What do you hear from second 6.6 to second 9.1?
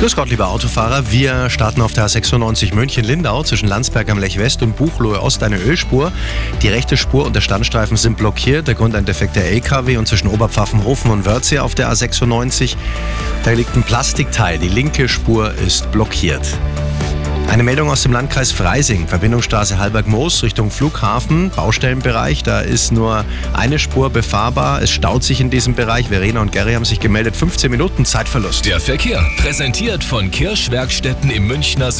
Die rechte Spur und der Standstreifen sind blockiert. Der Grund ein